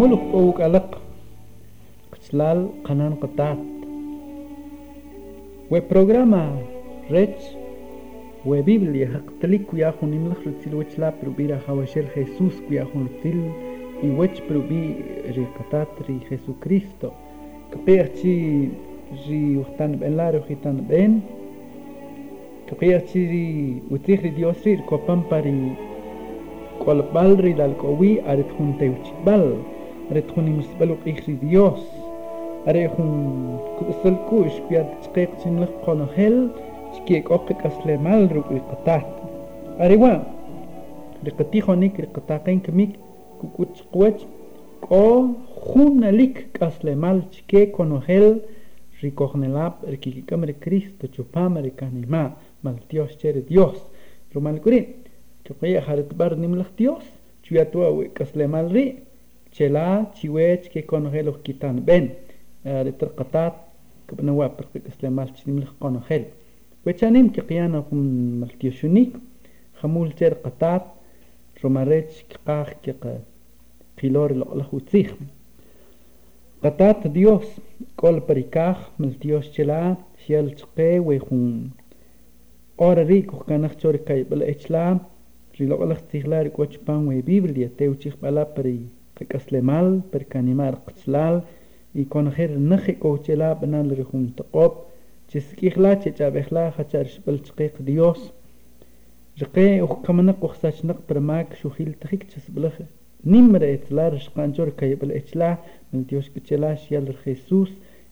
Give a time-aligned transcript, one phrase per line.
[0.00, 0.98] ملك أوك ألق
[2.12, 3.58] كتلال قنان قطات
[5.70, 6.62] و برنامج
[7.10, 7.42] ريت
[8.46, 13.50] و بيبليا حقتلك يا خوني ملخ لتيل و تشلا بروبيرا خواشر خيسوس كيا خون لتيل
[14.04, 14.94] و وتش بروبي
[15.36, 17.10] ري قطاتري خيسو كريستو.
[17.72, 18.68] كبيرتي
[19.26, 21.20] جي وقتان بن لارو خيتان بن
[22.68, 25.72] كبيرتي ري و تيخري ديوسير كو بامباري
[26.84, 29.56] كو البالري دالكو وي عارف خون تيوتي بال.
[30.12, 31.80] غتكون المستقبل وقيخري ديوس
[32.68, 33.58] ريخون
[34.02, 36.48] سلكوش بياد تقيق تملق قنخل
[36.94, 39.06] تكيك أقيق أسلمال روك القطات
[39.80, 40.22] أريوا
[41.26, 42.90] رقطيخونيك رقطاقين كميك
[43.40, 44.20] كوكوت قوات
[44.80, 48.40] كو خوناليك كأسلمال تكيك قنخل
[49.02, 53.76] ricognelab rikikikam Cristo chupam rikanima mal Dios chere Dios
[54.34, 54.86] rumal kurin
[55.44, 57.04] chupaya harit bar nimlak Dios
[57.42, 59.02] chuyatua we kaslemal ri
[59.54, 62.04] chela chiwech ke konohel kitan ben
[62.86, 63.54] ritrqatat
[64.08, 66.24] kabnawa per k'aslemal chinimlaj konohel
[66.84, 68.00] wechanim ke qiyana hum
[68.40, 69.12] mal Diosunik
[69.78, 70.84] khamul cher qatat
[71.62, 72.92] romarech kqaj ke
[74.02, 75.14] قيلور الأخوتيخ
[76.62, 77.46] قطات ديوس
[77.96, 81.70] كل بريكاخ ديوس چلا شيال چقه ويخون
[82.80, 84.98] اور ريك وكان اختور كاي اتشلا
[85.60, 87.94] ريلو الله تيغلار كوچ بان وي بيبليا تيو
[89.24, 91.42] كسلمال پر كانيمار قتلال
[91.94, 94.72] يكون خير نخي كوچلا بنال ريخون تقوب
[95.28, 98.32] چسكيخلا چچا بخلا خچارش بل چقيق ديوس
[99.42, 102.84] رقي وخ كمنق وخساچ نق برماك شو خيل تخيك بلخه
[103.24, 105.58] nimre etlar shqanchor kaybal echla
[105.92, 107.68] من Dios kichela shial Jesús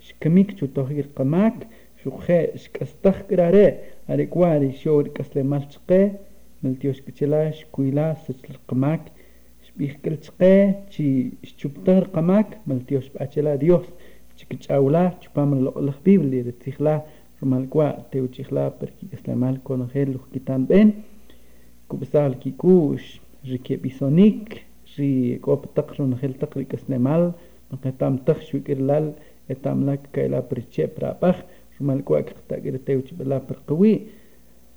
[0.07, 1.65] shkamik chutohir qamak
[2.03, 3.67] shukhe shkastah krare
[4.09, 6.19] arikwari shor kasle malchqe
[6.63, 9.01] من Dios kichela shkuila sachil qamak
[9.79, 13.87] بيخكر تقي تي شتوب تغر قماك ملتيوش باتلا ديوس
[14.39, 17.03] تيك تاولا تشبا من الخبيب اللي رتيخلا
[17.43, 20.93] رمال كوا تيو تيخلا بركي إسلامال كون غير لو كيتان بين.
[21.89, 24.65] كوبسال كيكوش ريكي بيسونيك
[24.99, 27.33] ري كوب تقر من غير تقري كسلامال
[28.01, 29.13] من تخش ويكرلال
[29.51, 31.37] اتاملاك كايلا بريتشي برابخ
[31.81, 34.01] رمال كوا كتاكير تيو تيبلا برقوي.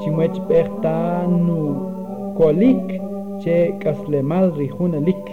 [0.00, 0.38] Chimuech
[1.46, 1.58] nu
[2.36, 3.00] Kolik
[3.42, 5.24] Che Kaslemal Rijunalik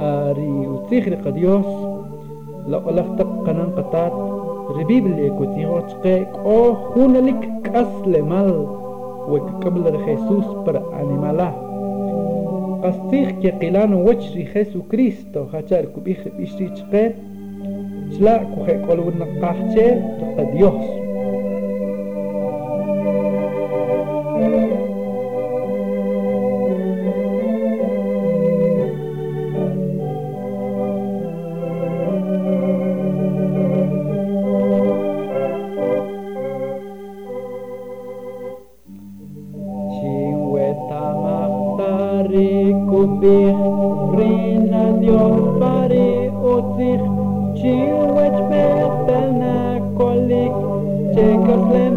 [0.00, 1.66] Ariutzij Rika Dios
[2.66, 4.14] La Olachtak Kanan Qatat
[4.76, 8.82] Ribibli Kutihochke Ko Hunalik Kaslemal
[9.28, 11.54] وكقبل Jesús para animala
[12.82, 17.02] qastig que qilano wachri Jesucristo hachar kubij bishrichqe
[18.12, 19.86] chla kuje kolwna qahche
[20.54, 20.82] Dios
[42.97, 47.01] Opéren nagyon pareózik,
[47.53, 50.51] Csillvagy pertelnek a lég,
[51.13, 51.96] take a lenne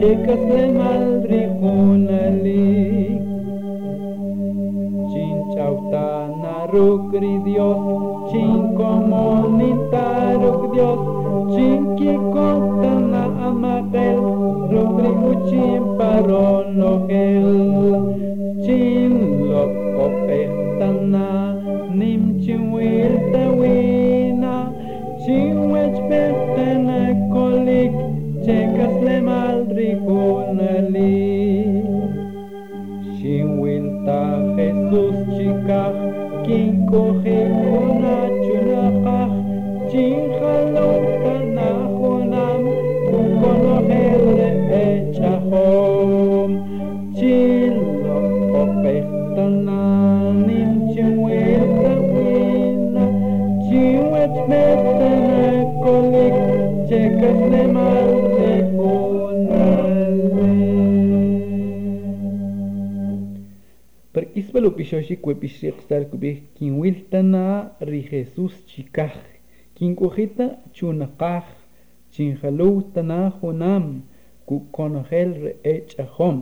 [0.00, 3.22] Şekası malri hunalik
[5.12, 6.08] Çinçavta
[6.42, 7.78] narukri Dios.
[8.32, 11.00] Çinkomunitaruk Dios.
[11.56, 14.18] Çinkikotana amagel
[14.72, 15.82] Rukri uçin
[64.12, 67.44] Per isbalo pishoshi kwe pishriqstar kubih kin wiltana
[67.88, 69.14] ri Jesus chikaj
[69.76, 70.46] kin kujita
[70.76, 71.46] chunaqaj
[72.12, 73.86] chin halu tana hunam
[74.48, 76.36] ku konogel re echahom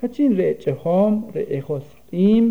[0.00, 2.46] hachin re echahom re ejos im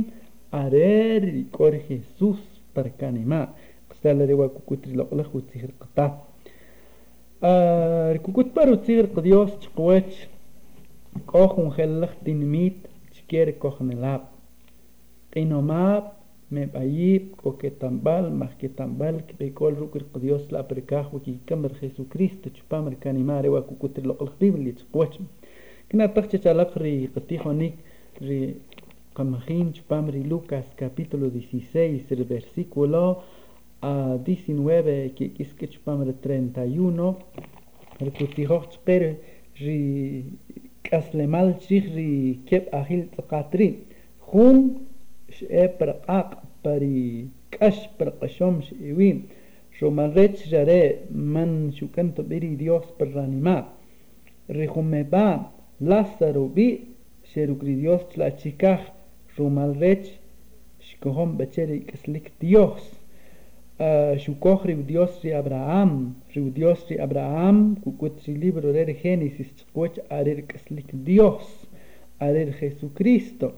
[0.51, 2.41] are ri kor Jesus
[2.73, 3.41] per kanima
[3.89, 4.35] qstal re
[7.41, 10.27] Rkukutpar utzigr Dios chqwech
[11.25, 12.85] koj unjelaj tinmit
[13.15, 14.27] chkier kojnelab.
[15.33, 16.11] Qinomab
[16.53, 24.37] mepayib koketambal mahketambal kipekol rukr Dios la perkaj wikikamr Jesucristo chupamr kanimare wa kukutri loqlaj
[24.39, 25.17] Biblia chqwech.
[25.89, 27.09] Knataj chachalaq ri
[30.29, 33.23] Lucas capítulo 16 el versículo
[33.82, 37.14] a 19 que kiske chupamri 31
[38.04, 39.10] ri kutijoj chqere
[39.64, 39.80] ri
[40.86, 42.10] kaslemal chih ri
[42.48, 43.68] kep ahil tsqatri
[44.28, 44.58] jun
[45.80, 49.22] برقاق بري كش برقشوم شئوين
[49.78, 53.68] شو من ريتش جاري من شو كنت بري ديوس برانيما
[54.50, 55.50] ريخومي با
[55.80, 56.80] لاسارو بي
[57.24, 58.80] شيروكري ديوس تلا تشيكاخ
[59.36, 59.48] شو
[63.81, 64.15] Uh,
[64.85, 67.77] Dios de Abraham, Dios de Abraham,
[68.27, 69.65] el libro de Génesis,
[70.93, 71.67] Dios,
[72.19, 73.55] Arer Jesucristo,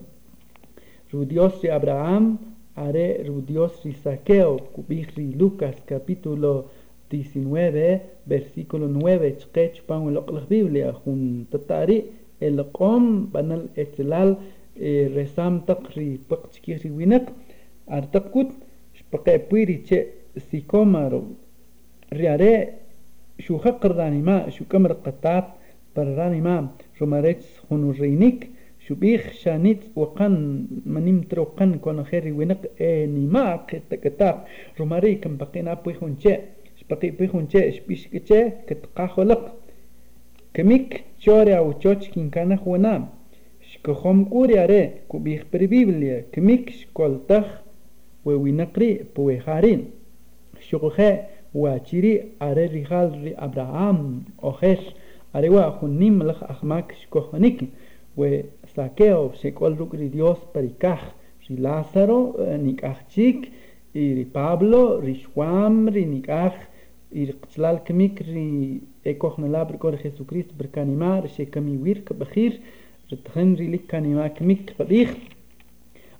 [1.11, 2.39] Dios Abraham,
[2.73, 6.69] Are Dios de Saqueo, Kubihri Lucas, capítulo
[7.09, 10.07] 19, versículo 9, Chkech Pan
[10.47, 14.37] Biblia, Juntatari, el Com, Banal Etelal,
[14.77, 17.29] eh, Resam Takri, Pakchkiri Winak,
[17.87, 18.53] Artakut,
[19.13, 20.13] artaqut shpaqe puiri che
[20.49, 21.35] sikomaro
[22.09, 22.79] riare
[23.37, 25.45] shu haqrdani ma shu kamar qatat
[25.93, 28.49] barrani ma rumarech hunurinik
[28.83, 34.45] شبيخ شانيت وقن منيم تروقن كون خيري ونق نيما كتاب
[34.79, 36.39] روماري كم بقينا بيخون شيء
[36.75, 39.55] شبقي بيخون شيء شبيش كتشي كتقاخلق
[40.53, 43.07] كميك شوري أو تشوش كين كان خونا
[43.61, 46.25] شكخوم كوري أري كبيخ بربيبليا.
[46.31, 47.62] كميك شكولتخ
[48.25, 49.85] ووينقري بويخارين
[50.59, 51.17] شكوخي
[51.53, 54.79] واتشيري أري ريخال ري أبراهام أوخيش
[55.35, 56.95] أري واخونيم لخ أخماك
[58.15, 60.99] Saqueo, Shekol Rukri Dios Perikaj,
[61.49, 63.51] Ri Lázaro, Nikajchik,
[63.93, 66.53] y Ri Pablo, Ri Shwam, Ri Nikaj,
[67.11, 67.35] y Ri
[67.85, 72.61] Kmik, Ri Ekoch Nalab, Ri Jesucristo, Berkanima, Ri Shekami Wirk, Bajir,
[73.09, 75.32] Ri Tchen Ri Lik Kanima Kmik, Badich,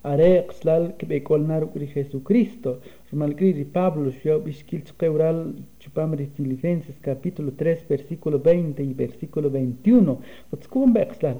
[0.03, 2.79] are qslal kbekol naru kri Jesucristo.
[3.11, 5.39] Rumalkri ri Pablo shio bishkil chqeural
[5.79, 10.19] chupamri Filipenses capítulo 3 versículo 20 y versículo 21
[10.51, 11.39] otskum bexlal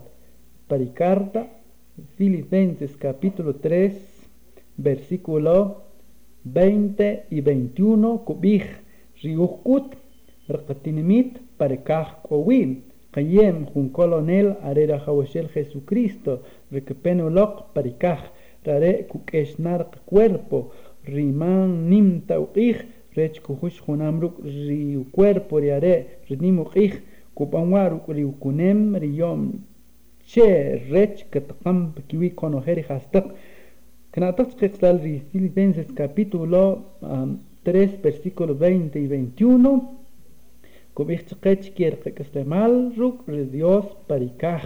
[0.68, 1.48] Paricarta,
[2.16, 3.94] Filipenses capítulo 3,
[4.78, 5.84] versículo
[6.46, 8.64] 20 y 21, kubij
[9.22, 9.94] riukut,
[10.50, 12.72] rqatinimit, parikaj kowil,
[13.12, 14.98] qayem jun colonel arera
[15.54, 16.42] Jesucristo,
[16.72, 18.22] rekepenulok parikaj,
[18.66, 20.60] rare kukeshnarq cuerpo
[21.14, 22.78] riman nim tawqij
[23.16, 25.96] rech kujush junamruk riu cuerpo riare
[26.30, 26.94] rnimu qij
[27.36, 29.42] kupanwaruk riukunem riyom
[30.30, 30.48] che
[30.92, 33.26] rech katqam kiwi konojeri hastaq
[34.14, 36.64] knataq qiqlal ri filipenses capítulo
[37.64, 40.04] 3 versículos 20 y 21
[40.96, 44.64] kubichqech kierqekeslemal ruk Dios parikaj.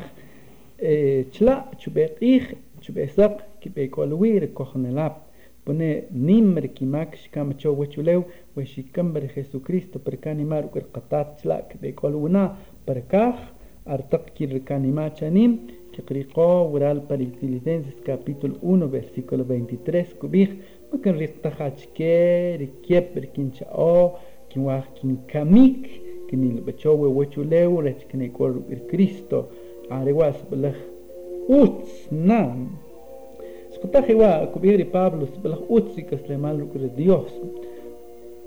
[0.79, 2.43] Eh, chla chubeqij
[2.87, 5.27] chubesaq kibekolwir kohnelap
[5.65, 8.23] pone nimr kimak shkam cho wechulew
[8.55, 13.35] we shikam ber Jesucristo per kanimar uk qatat chla kibekoluna parkaj
[13.87, 20.59] Artak Kirkanima Chanim, Chicrico, Ural para Filipenses capítulo 1, versículo 23, Kubich,
[20.91, 29.51] Makan Riktahachke, Rikiep, Rikinchao, Kinwah Kinkamik, Kinil Bachowe, Wechuleu, Rechkinekor, Cristo,
[29.89, 30.96] Arewas, Belach,
[31.47, 32.77] Uts, Nam.
[33.75, 36.59] Skutajewa, Kubiri Pablo, Belach Uts, Kaslemal,
[36.95, 37.31] Dios.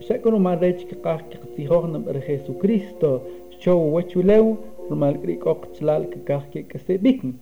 [0.01, 3.23] Shakono Marech, Kikah, Kiktihognam, Jesucristo,
[3.61, 4.59] Chow, Wechuleu,
[4.91, 7.39] rumal kri kok chlal ke kah ke ke se bikn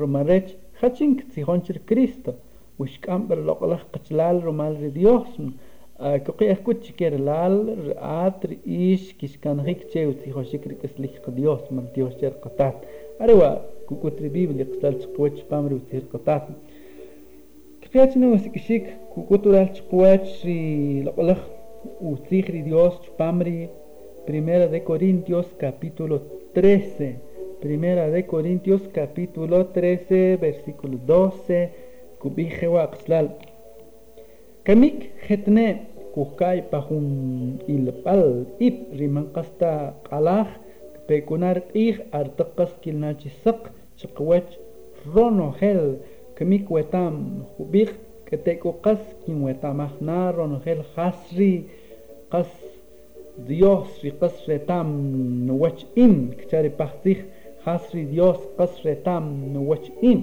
[0.00, 0.50] rumarech
[0.80, 2.34] khachink si honchir Cristo
[2.78, 5.30] wish kam ber loqlach chlal rumal re Dios
[6.24, 7.56] ko qi escuch ker lal
[8.10, 11.86] atr ish kis kan rik che uti hoshikri keslich Dios man
[13.20, 13.56] أروا
[13.86, 16.46] كوكوتري بيب اللي قتلت قوات بامر وتهير قطعت
[17.82, 21.38] كفيات نو سكشيك كوكوترالت قوات شري لقلخ
[22.00, 23.68] وتريخري ديوس بامري
[24.28, 26.20] Primera de Corintios capítulo
[26.52, 27.18] 13.
[27.62, 31.70] Primera de Corintios capítulo 13 versículo 12.
[32.18, 33.28] Kubije waxlal.
[34.64, 35.66] Kamik hetne
[36.14, 37.06] kukai pahun
[37.74, 40.48] ilpal ip rimankasta kalaj.
[41.08, 43.60] pekunar ir artakas kilnachi sak
[43.98, 44.52] chakwech ij artaqas kilnachisaq
[45.08, 45.58] chiqwach
[46.36, 47.90] keteko kas jubij
[48.28, 49.02] ketekoqas
[50.36, 51.64] rono hel hasri
[52.32, 52.50] kas
[53.48, 54.88] dios ri kas retam
[55.46, 57.18] nowach im kcharipajtij
[57.64, 59.24] hasri dios kas retam
[59.54, 60.20] nowach im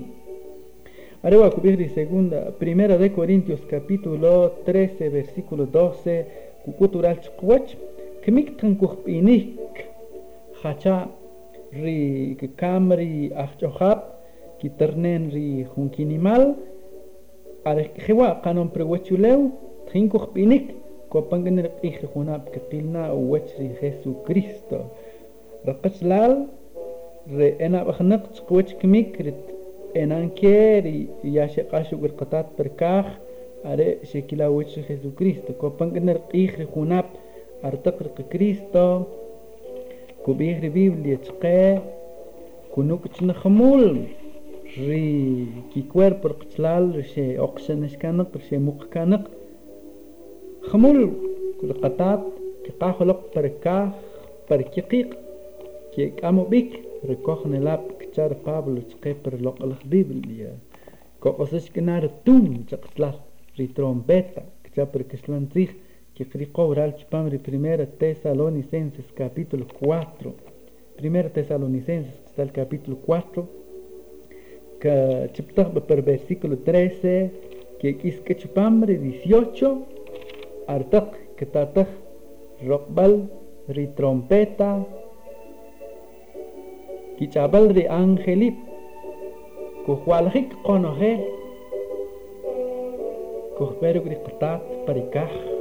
[1.26, 6.26] Arewa cubirri segunda, primera de Corintios capítulo 13 versículo 12,
[6.64, 7.74] kukutural chkwach,
[8.24, 9.58] kmik tankuch inik,
[10.66, 11.08] hacha
[11.84, 14.00] ri kamri ahchohab
[14.60, 16.44] kiternen ri junkinimal
[17.70, 19.42] arejewa kanon prewechuleu
[19.88, 20.66] trinko pinik
[21.14, 22.44] kopangen el ijunap
[23.82, 24.80] jesu kristo
[25.66, 26.34] jesucristo lal
[27.38, 29.42] re ena bajnak chkwech mikrit
[30.02, 31.00] enan keri
[31.36, 33.08] yashe qashu qilqatat perkaj
[33.70, 37.08] are shekila pangen ri kopangen el ijunap
[37.68, 38.86] artaqriq Kristo.
[40.25, 41.81] kubih ri Biblia chqe
[42.75, 43.85] kunuk chnkhmul
[44.87, 45.09] ri
[45.71, 49.25] ki cuerpo qchlal she oqshan shkanaq she muqkanaq
[50.61, 51.13] خمول
[51.61, 52.21] كل قطات
[52.65, 53.93] كقا خلق بركا
[54.51, 55.19] بركيقيق
[55.95, 60.53] كي كامو بيك ركوخ نلاب كتار بابلو تقي پر لق الخبيب اللي
[61.21, 63.13] كو قصش كنار توم تقصلا
[66.16, 70.34] que fricobra al chipambre Primera Tesalonicenses capítulo 4.
[70.96, 73.46] Primera Tesalonicenses está el capítulo 4.
[74.80, 77.32] Que chiptagba por versículo 13.
[77.80, 79.86] Que es que chipambre 18.
[80.68, 81.88] Artak que tatag
[82.66, 83.30] rockbal
[83.68, 84.86] ri trompeta.
[87.18, 88.56] Que chabal ri angelip.
[89.86, 91.28] Kuhualhik conoje.
[93.58, 95.55] Kuhberu gri patat parikaj.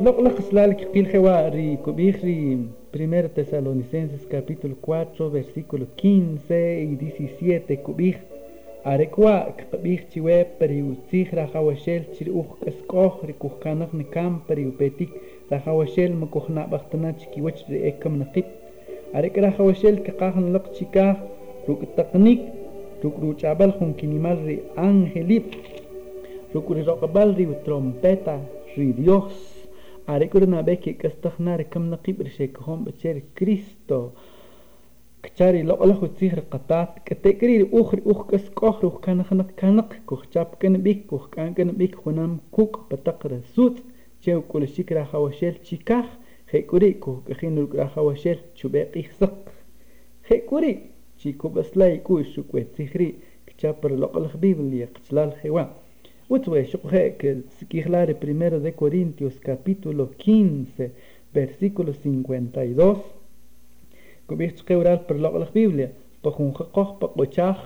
[0.00, 2.58] لقل خسلالك قيل خواري كبيخري
[2.94, 8.16] بريمير تسالونيسنسس كابيتول 4 versículo 15 y 17 كبيخ
[8.86, 15.08] أريكوا كبيخ تيوي بريو تيخ رخواشيل تيروخ كسكوخ ركوخ كانخ نكام بريو بيتيك
[15.52, 18.44] رخواشيل مكوخنا بختنا تشكي وش رئيكم نقيب
[19.14, 21.16] أريك رخواشيل كقاخن لق تيكاخ
[21.68, 22.40] روك التقنيك
[23.04, 25.42] روك روش عبال خون كنمال رئي أنجليب
[26.54, 28.40] روك رجاق بالري وترومبتا
[28.78, 29.57] ري ديوخ
[30.14, 34.00] arek urna beki kastahna rekam naqib rishekahom becher Cristo
[35.22, 40.22] كتاري لو الله تسير قطات كتكري أخر أخ كس كخر أخ كان خنق كنق كخ
[40.34, 43.82] جاب كن بيك كخ كان كن بيك خنام كوك بتقر سوت
[44.22, 46.04] جو كل شكرا خواشل شكاخ
[46.50, 49.48] خيكوري كخ كخين ركرا خواشل شو باقي سق
[50.28, 50.80] خيكوري
[51.16, 53.14] شيكو بسلاي كو شكوة تسيخري
[53.46, 54.60] كتابر لو الله خبيب
[56.31, 60.91] اللي قتلال خيوان وتوي شو هيك سكيخلار primero de Corintios capítulo 15
[61.35, 62.97] versículo 52
[64.29, 65.91] كبيت قورال برلق لخ بيبليا
[66.25, 67.57] بخون خقوخ بقوشاخ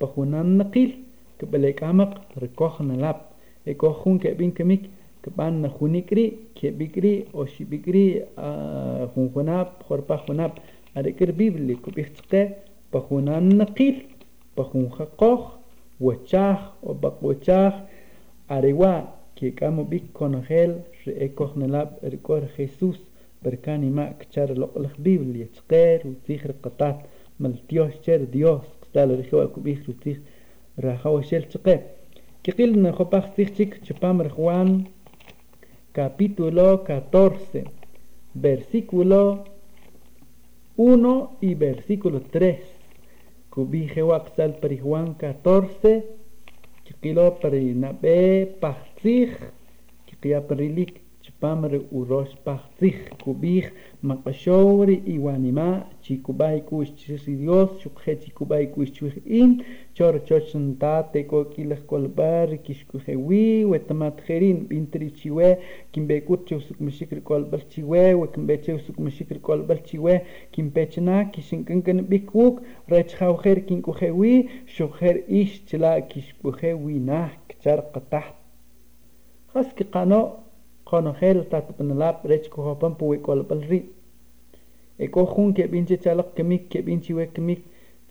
[0.00, 0.94] بخونان نقيل
[1.38, 3.20] كبليك عمق ركوخ نلاب
[3.68, 4.90] إكوخون كبين كميك
[5.22, 8.24] كبان نخونيكري كبيكري أو شبيكري
[9.14, 10.52] خون خناب خوربا خناب
[10.96, 12.50] أذكر بيبلي كبيت قه
[12.94, 14.02] بخونان نقيل
[14.58, 15.52] بخون خقوخ
[16.00, 17.74] وشاخ وبقوشاخ
[18.55, 18.95] arewa
[19.35, 20.71] que camo bik conogel
[21.05, 22.97] reecognelab el er cor Jesús
[23.43, 26.97] percanima kchar lo la Biblia tsker u tihr qatat
[27.41, 30.19] mal Dios cher Dios tal rijo kubih u tih
[30.83, 31.75] rajaw shel tske
[32.43, 34.69] que qil na khopakh tih chik chpam Juan
[35.97, 37.63] capítulo 14
[38.45, 39.21] versículo
[40.75, 42.57] 1 y versículo 3
[43.53, 46.18] kubih e waqsal per Juan 14
[46.89, 49.29] Kikilo perina be pahtih
[50.09, 50.97] kikia perilik
[51.39, 53.71] chpamre urosh pachzich kubich
[54.03, 59.63] maqashowri iwanima chikubay kush chisi Dios shukhe chikubay kush chuj in
[59.95, 65.57] chor chochan tate ko kilach kolbar kishkuhe wi wetamat kherin bintri chiwe
[65.93, 71.81] kimbe kut chusuk mishikr kolbar chiwe we kimbe chusuk mishikr kolbar chiwe kimbe chna kishinkan
[71.81, 78.35] kan bikuk rech khawkher kin kuhe wi shukher ish chla kishkuhe wi nah kchar qataht
[79.53, 80.48] خاص كي قانو
[80.88, 83.84] قانو خير تات بنلاب ريتش كو هوبن بوي كول بالري
[85.00, 87.62] اكو خون كي بينجي تشالق كميك كي بينجي وي كميك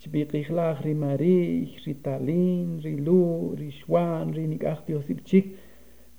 [0.04, 5.46] تبيقي خلاخ ري ماري ري تالين ري لو ري شوان ري نيك اختي وسيب تشيك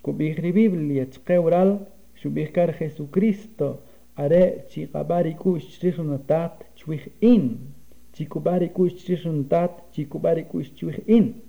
[0.04, 1.80] كو بيخ ري بيبليا تقورال
[2.16, 3.74] شو بيخ كار خيسو كريستو
[4.18, 7.60] are ci qabari kush chirishun tat chwich in
[8.14, 11.42] ci kubari kush chirishun tat ci kubari kush chwich in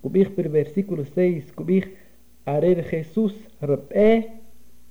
[0.00, 1.88] kubich per versículo 6 kubich
[2.45, 4.09] arer Jesús rpe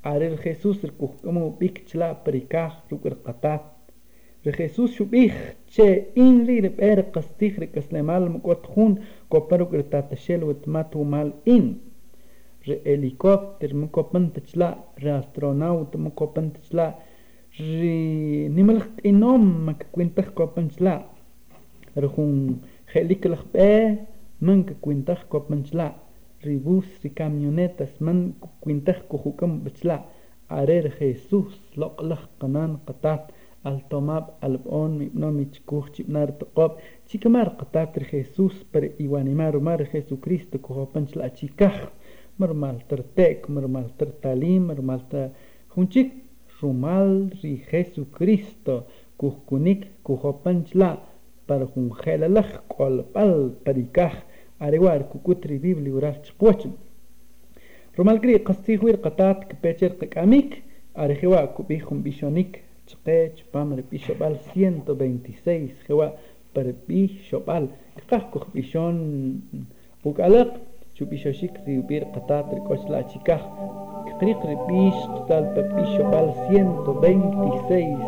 [0.02, 3.62] arer Jesús rkuhkumu bik chla perikah rukur qatat
[4.44, 5.32] re Jesús shubih
[5.72, 8.92] che in li rper qastih re kaslemal mukot khun
[9.30, 11.66] koparu kur tatashel wet matu mal in
[12.66, 14.68] re helicópter mukopan tachla
[15.02, 16.86] re astronaut mukopan tachla
[17.58, 18.80] re nimal
[19.10, 20.94] inom makakwintah kopan chla
[22.02, 22.60] re hun
[22.92, 23.68] heliklah pe
[24.44, 25.88] man kakwintah kopan chla
[26.46, 28.18] ribus ri camionetas man
[28.62, 29.96] quintaj kuhukam bachla
[30.60, 33.22] arer Jesús loqlaj qanan qatat
[33.68, 36.72] al tomab al bon mi no mi chikuj chibnar toqob
[37.08, 41.76] chikamar qatat ri Jesús per iwanimar mar Jesucristo kuhopan chla chikaj
[42.38, 45.22] marmal tertek marmal tertalim marmal ta
[45.72, 46.08] junchik
[46.58, 47.10] rumal
[47.40, 48.74] ri Jesucristo
[49.20, 50.90] kuhkunik kuhopan chla
[51.46, 53.34] para junjelalaj kolpal
[53.64, 54.14] parikaj
[54.60, 56.70] Arriwa kukutri cocotri uraf ibliura
[57.96, 60.62] Rumalgri Romal katat castiguir catat que pecher que amik.
[60.94, 62.62] Arriwa el copi chumbi chonik.
[62.86, 65.72] Chque ch pamre pishobal ciento veintiséis.
[65.84, 66.14] Arriwa
[66.52, 67.68] pamre pishobal.
[67.96, 69.42] Que cach copi chon.
[70.04, 70.60] Ugalak
[70.94, 73.42] chupishobik triubir catat ricochla chikach.
[74.20, 74.36] Grii
[74.68, 77.98] pish total pamre pishobal ciento veintiséis.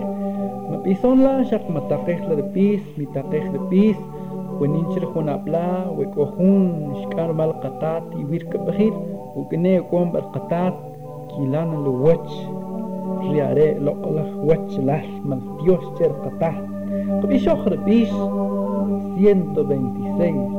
[0.71, 2.23] Ma pison la shak ma taquech
[2.55, 2.83] la.
[2.97, 4.16] Mi taquech la pish.
[4.62, 8.94] وننشر خون أبلا وكوهون شكار بالقطات يويرك بخير
[9.36, 10.74] وكنه يكون بالقطات
[11.36, 12.62] كيلان الوجه
[13.32, 16.64] رياري لقلخ وجه لح من ديوش تر قطات
[17.24, 20.55] قبيش أخر بيش 126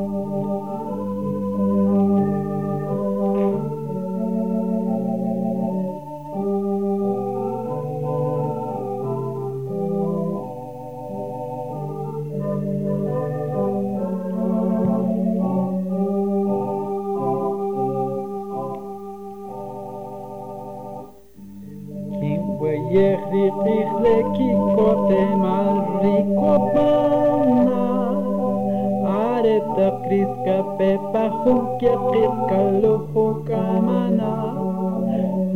[29.77, 34.33] Заприска бе пахункя китка луху камана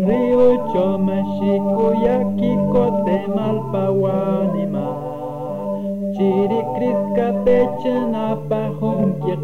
[0.08, 4.90] Рио чома шикуяки коте малпауанима
[6.14, 9.36] Чири криска печена пахункя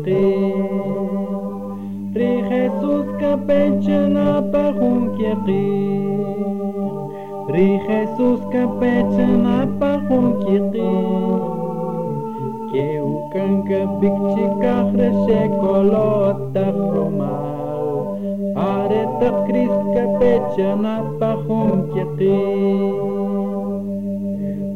[2.20, 5.34] Ри Хесус ка печена пахункя
[7.54, 10.58] Ри Хесус ка печена пахункя
[13.38, 18.15] κάνκα πηξικά χρυσέ κολότα χρωμάω.
[18.54, 22.36] Πάρε τα χρύσκα πέτσια να παχούν και τι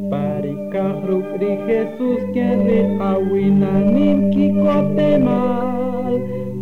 [0.09, 6.13] πάρει κάχρου κρύχε σους και δε αουί να νύν κι κότε μάλ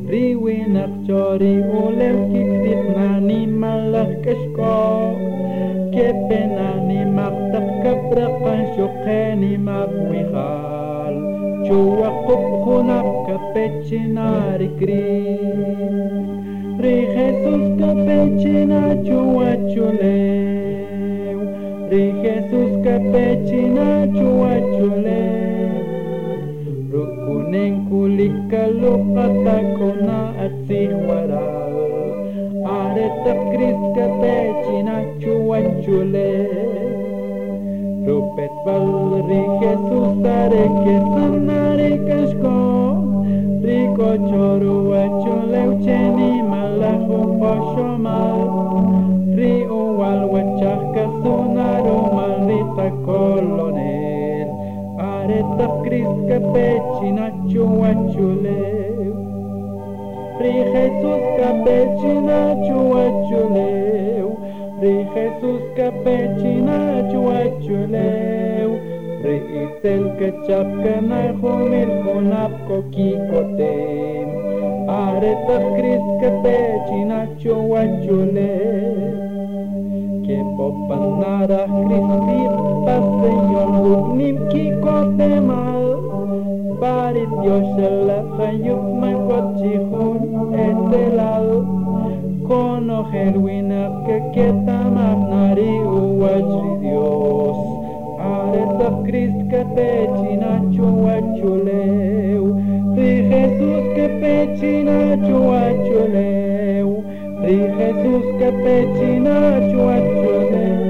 [0.09, 5.15] ρίουι να πτσόρι ουλεύ κι ξύπνα νύμαλαχ και σκό
[5.89, 10.78] και πένα νύμαχ τα πκαπρα πανσιοχένι μαπουιχάλ
[11.69, 15.05] Joakopgonapka pechinarikri
[16.81, 21.39] Re Jesuska pechina chuachuleu
[21.91, 25.77] Re na pechina chuachuleu
[26.91, 31.45] Rukunen kulikalupatakona atzihwara
[32.79, 36.78] Aretap na pechina chuachuleu
[38.39, 42.53] Bett balrike tuztareke zanarek asko
[43.63, 46.21] Riko txorua txoleutzen
[46.51, 48.39] malachu poso mal
[49.39, 54.55] Rio aluen txarkazunaru maldita kolonel
[55.09, 59.13] Aretap kriska petxina txua txuleu
[60.39, 63.88] Ri Jesus kapetxina txua txuleu
[64.81, 68.71] Re Jesus capecina chuachuleu
[69.23, 74.27] Re itel que chapcana jumil jonap coquicotem
[74.87, 79.29] Aretas cris capecina chuachuleu
[80.29, 82.41] que popanara cristi
[82.85, 85.85] paseyon nim kiko temal
[86.79, 90.21] parit yoshala hayuk makot chihun
[90.53, 91.78] etelal
[92.49, 95.73] kono herwina que quieta magnari
[96.81, 97.57] Dios.
[98.19, 102.45] Areta Christ que pechina chuachuleu
[102.97, 106.89] Ri Jesús que pechina chuachuleu
[107.45, 109.37] Ri Jesús que pechina
[109.69, 110.83] chuachuleu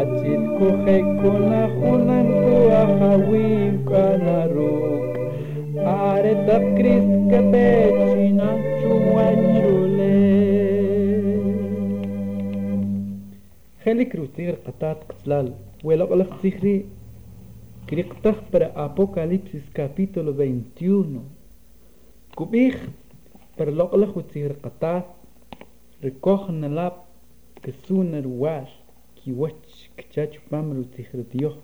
[0.00, 5.12] Achil kuhe kuna hunan tua hawim kanaruk
[5.82, 7.81] Areta Christ que pechina
[13.91, 16.85] خليك روتير قطات قتلال ولو قلق سيخري
[17.89, 21.23] كريقتخ para Apocalipsis capítulo 21
[22.35, 22.89] كوبيخ
[23.57, 25.05] para lo قلق وتير قطات
[26.03, 26.93] ركوخ نلاب
[27.63, 28.69] كسون الواش
[29.15, 31.57] كي وش كتاچ pam روتير Dios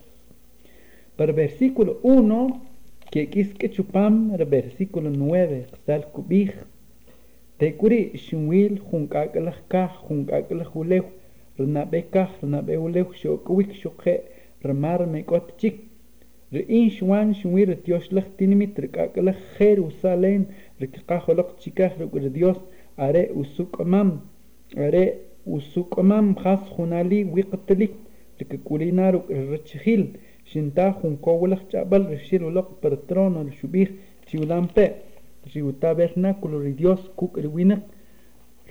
[1.17, 2.61] para versículo 1
[3.11, 6.51] que quis que chupam el versículo 9 qsal kubij
[7.59, 11.05] te kuri shunwil junkaklah ka junkaklah ulew
[11.58, 14.14] rnabe ka rnabe ulew sho kwik shokhe
[14.64, 15.76] rmar me kot chik
[16.52, 20.46] re in shwan shunwir tioslach tinimit rkaklah jerusalén
[20.80, 22.14] rkaqolok chikah ruk
[22.96, 24.20] are usukamam
[24.76, 25.04] are
[25.46, 27.92] usukamam khas khunali wiqtlik
[28.40, 29.14] rkkulinar
[29.50, 30.02] rchkhil
[30.44, 33.88] shinta junkowlach chabal rishilulok per trono shubih
[34.26, 34.84] chiulampe
[35.52, 37.82] riu tabernáculo ri Dios kuk riwinak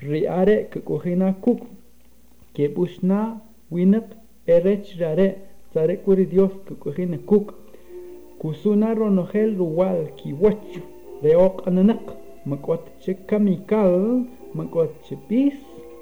[0.02, 1.60] riare kukujina kuk
[2.58, 3.40] que busna
[3.70, 4.08] winap
[4.48, 5.28] erech rare
[5.74, 7.54] zare kuri Dios kukuhine kuk.
[8.40, 10.82] Kusuna ronojel ruwal kiwachu
[11.22, 12.02] reok ananak
[12.46, 15.54] makwat chekamikal makwat chepis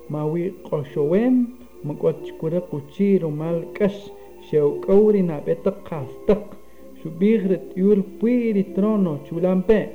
[0.10, 1.36] mawi qoshowem
[1.84, 4.10] makwat chkura kuchi rumal kash.
[4.48, 6.56] Shewkauri nabeta qastak
[7.04, 9.90] shubigret yul puiri trono chulampe.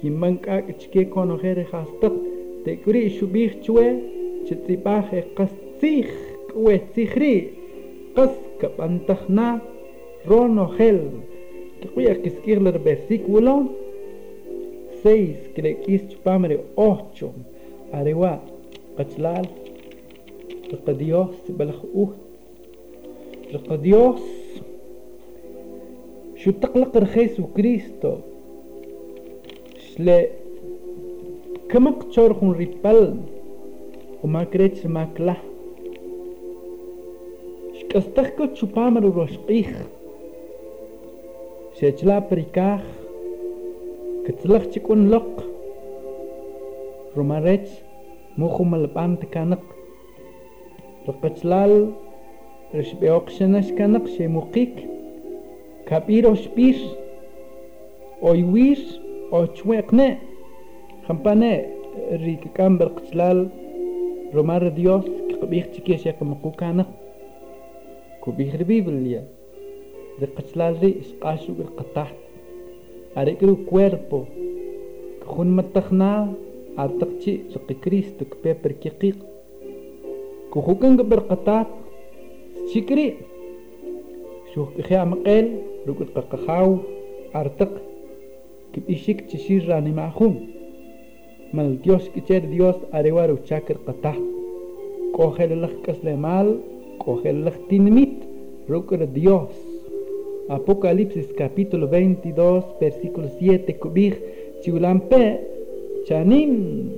[0.00, 2.12] Kimanka chke konojere hastak
[2.64, 3.86] tekuri shubig chwe
[4.46, 6.10] chitipaj qast سيخ
[6.56, 7.50] و سيخري
[8.16, 9.58] قص كب انتخنا
[10.28, 11.10] رونو خيل
[11.82, 13.68] كقويا كسكير لربي سيكولون
[15.02, 17.32] سيس كلي كيس تبامري اوحشون
[17.94, 18.36] أريوا
[18.98, 19.46] قتلال.
[20.72, 21.84] القديوس بلخ
[23.54, 24.22] القديوس.
[26.36, 28.14] شو تقلق رخيص وكريستو.
[29.78, 30.28] شلي
[31.68, 33.16] كم تشورخون ريبل
[34.24, 35.36] وما كريتش ماكله
[37.94, 39.70] Kastarko chupamaru roshqih.
[41.78, 42.82] Shechla perikah.
[44.26, 45.46] ketelah chikun lok.
[47.14, 47.70] Romarech.
[48.36, 49.62] Mukhu malapan tekanak.
[51.06, 51.94] Rakachlal.
[52.74, 54.74] Rishbeok shanash kanak shemukik.
[55.86, 56.74] Kapir oshpir.
[58.22, 58.82] Oywir.
[59.30, 60.18] Ochweqne.
[61.06, 61.70] Khampane.
[62.10, 63.54] Rikikam berkachlal.
[64.34, 65.06] Romar Dios.
[65.30, 66.82] Kikbih chikis yakamakukana.
[66.82, 67.03] Kikbih
[70.20, 72.10] de qtlal ri isqashu bil qatah
[73.20, 74.18] arikru cuerpo
[75.30, 76.12] khun matakhna
[76.82, 79.18] artaqchi ri cristo kpe per kiqiq
[80.52, 81.64] kuhukan ber qatah
[82.70, 83.08] chikri
[84.54, 85.46] شوخ خيام قيل
[85.88, 86.78] ركض ققخاو
[87.34, 87.72] artaq
[88.72, 90.34] kibishik chishir rani mahum
[91.52, 94.16] mal dios kicher dios arewaru chakr qatah
[95.16, 98.22] coger lak kasle mal coger Kohelachtinmit,
[98.68, 99.50] Ruker Dios.
[100.48, 104.18] Apocalipsis capítulo 22, versículo 7, Kubich,
[104.62, 105.40] Chiulampe,
[106.06, 106.90] Chanim,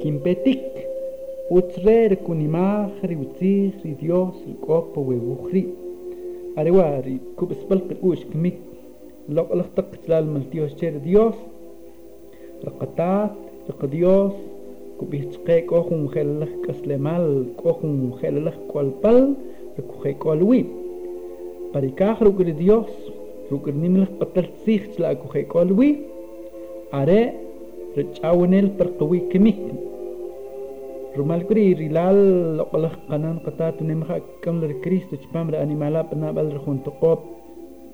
[0.00, 0.60] Kimpetik,
[1.50, 5.72] Utsrer Kunimahri, Utsihri, Dios, Kopo, Wewuhri.
[6.56, 8.52] Arewari, Kubespalk, Ushkmi,
[9.28, 11.36] Lokalachtak, Tlal, Maltiosher, Dios,
[12.64, 13.36] Rakatat,
[13.90, 14.32] Dios,
[15.02, 19.34] ديوس رقطات رق ديوس كوبيه تقي كوخون خلخ كسلمال كوخون خلخ كولبل
[19.78, 20.64] ركوخي كولوي
[21.74, 22.86] بريكاخ روكر ديوس
[23.52, 25.96] روكر نملخ قتل تسيخ تلا كوخي كولوي
[26.92, 27.32] are
[27.98, 29.54] رجعونيل برقوي كمي
[31.16, 32.18] rumal kuri rilal
[32.56, 37.20] loqalah qanan qatat nimha kam ler kristo chpam ra animala pana bal rkhun toqop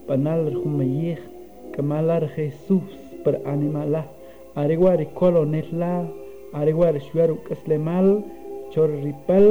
[0.06, 1.16] panal rumayih
[1.72, 2.84] kamalar Jesús
[3.24, 4.04] per animala
[6.60, 8.08] ariwar shuaru kaslemal
[8.72, 9.46] chorripal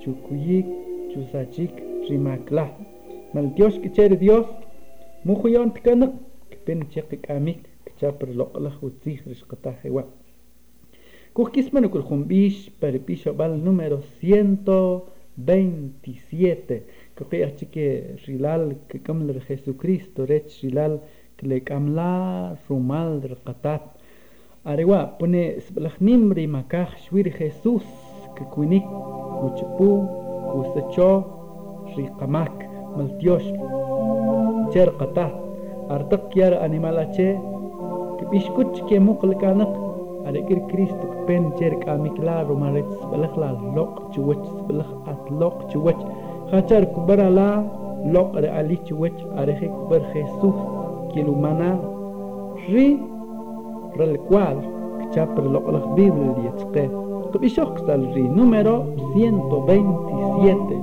[0.00, 0.66] chukuyik
[1.10, 1.74] chusachik
[2.08, 2.66] rimakla.
[3.34, 4.46] Maltios kicher dios
[5.24, 6.12] mujuyon tkanak
[6.50, 10.04] kpin cheqikamik kchapr loqla jutzih rishqata hewa
[11.34, 12.04] kujkismanu kul
[13.36, 16.82] Bal número 127.
[17.16, 21.00] kuqiyachi ke rilal kekaml Jesucristo rech rilal
[21.38, 23.82] klekamla rumal rqatat.
[24.64, 28.86] Arewa pone splachnimri makaj shwir ke kuinik
[29.40, 29.88] kucepu
[30.54, 31.10] kusecho
[31.96, 32.54] rikamak
[34.72, 35.26] cer kata
[35.90, 37.34] artak yar animalache
[38.18, 39.72] kipishkuch ke muqlkanak
[40.30, 46.02] alekir Kristo pen cherqamiklar sebelah la lok cuwet sebelah at lok chwech
[46.50, 47.66] khachar kubarala
[48.14, 50.54] lok re ali chwech areje kubar Jesus
[51.10, 51.82] kilumana
[52.70, 53.11] ri
[54.00, 54.58] el cual
[55.10, 56.90] chapre lo la Biblia y es que
[57.32, 57.80] tu bishok
[58.28, 60.82] número 127.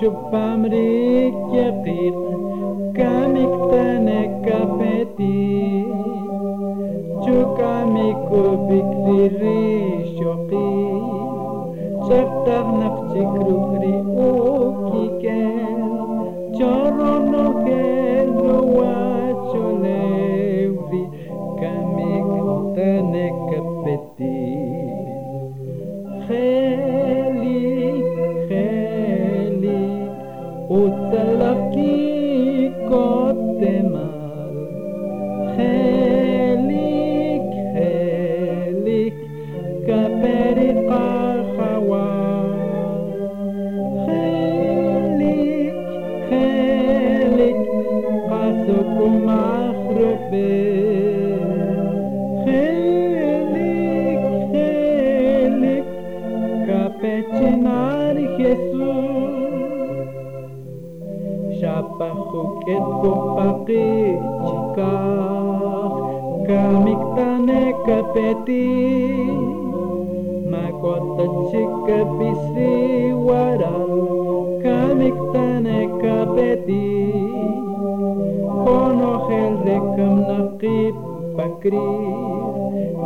[0.00, 2.14] τσουπάμρι και πυρ
[2.92, 5.38] καμικτάνε καπέτι
[7.20, 9.60] τσουκαμικο πικτηρί
[10.14, 10.72] σιωπή
[12.00, 13.59] τσαρτάρνα ψυκρού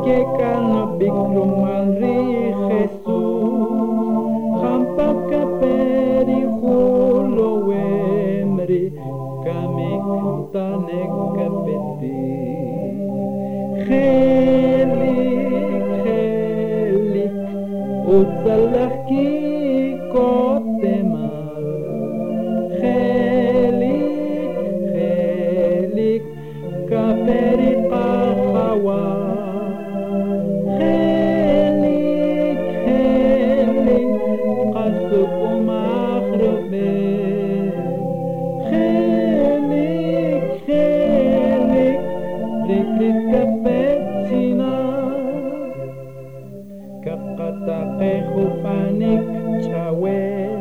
[0.04, 3.03] και κάνω πικρομαλή χεσί
[48.32, 49.24] kupanik
[49.66, 50.60] chawen,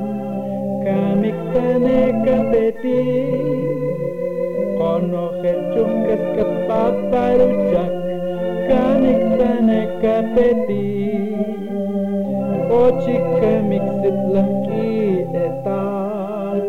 [0.86, 3.02] kamiktanek apeti,
[4.78, 7.94] konohel chunkas kapaparuchak,
[8.68, 10.84] kamiktanek kapeti.
[12.74, 14.92] ochik kamiksit sitlaki
[15.46, 16.60] etal,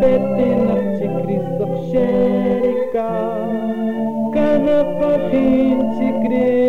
[0.00, 3.12] petinak krisok sherika,
[4.34, 6.61] kanapachin chikrisak,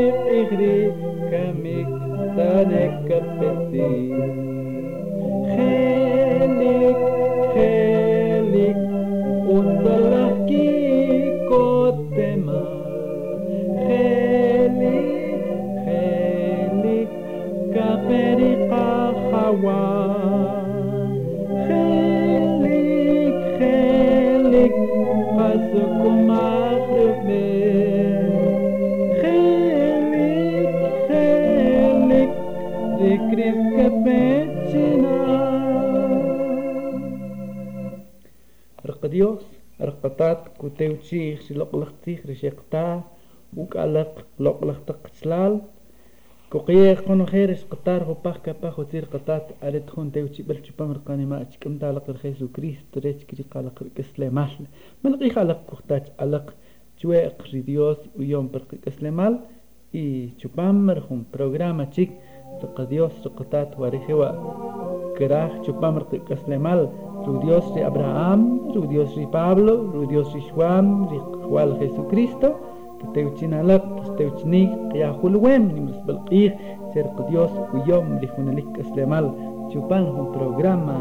[33.13, 35.13] Dikris kapechina
[38.85, 39.43] رق ديوس
[39.81, 43.03] رقطات كوتيوتشيخ شلقلختيخ رشيقتا
[43.57, 45.61] وكالق لقلختق سلال
[46.49, 51.25] كوقيه قنو خيرش قطار هو باخ كاباخ وتير قطات أريد خون تيوتشي بل شبام رقاني
[51.25, 54.49] ما أتشكم تالق الخيسو كريست ريتش كري قالق رقسلي مال
[55.03, 56.53] ملقي خالق كوختاج ألق
[57.01, 59.39] جواق ريديوس ويوم برق رقسلي مال
[59.93, 62.09] y chupamar un programa chic
[62.63, 64.29] تقديوس تقطات وارخوا
[65.17, 66.89] كراخ چوپامر تقسلمال
[67.25, 68.41] Rudios de Abraham,
[68.73, 71.07] de Pablo, Rudios de Juan,
[71.47, 72.59] Juan Jesucristo,
[73.13, 76.55] Teuchinalak, pues Teuchinig, Yahulwem, Nimusbalqir,
[76.93, 79.33] Ser Dios, Uyom, Rijunalik Eslemal,
[79.71, 80.99] Chupan, un programa.